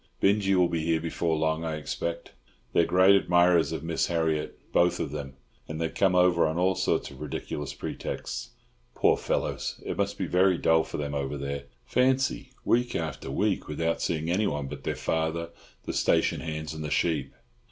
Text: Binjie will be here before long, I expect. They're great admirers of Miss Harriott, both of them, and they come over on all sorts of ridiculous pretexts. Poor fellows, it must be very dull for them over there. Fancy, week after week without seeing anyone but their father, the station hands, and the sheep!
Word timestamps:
Binjie 0.19 0.55
will 0.57 0.67
be 0.67 0.83
here 0.83 0.99
before 0.99 1.35
long, 1.37 1.63
I 1.63 1.75
expect. 1.75 2.31
They're 2.73 2.85
great 2.87 3.13
admirers 3.15 3.71
of 3.71 3.83
Miss 3.83 4.07
Harriott, 4.07 4.57
both 4.73 4.99
of 4.99 5.11
them, 5.11 5.35
and 5.67 5.79
they 5.79 5.89
come 5.89 6.15
over 6.15 6.47
on 6.47 6.57
all 6.57 6.73
sorts 6.73 7.11
of 7.11 7.21
ridiculous 7.21 7.75
pretexts. 7.75 8.49
Poor 8.95 9.15
fellows, 9.15 9.79
it 9.85 9.97
must 9.97 10.17
be 10.17 10.25
very 10.25 10.57
dull 10.57 10.83
for 10.83 10.97
them 10.97 11.13
over 11.13 11.37
there. 11.37 11.65
Fancy, 11.85 12.49
week 12.65 12.95
after 12.95 13.29
week 13.29 13.67
without 13.67 14.01
seeing 14.01 14.27
anyone 14.31 14.65
but 14.67 14.85
their 14.85 14.95
father, 14.95 15.51
the 15.85 15.93
station 15.93 16.39
hands, 16.39 16.73
and 16.73 16.83
the 16.83 16.89
sheep! 16.89 17.35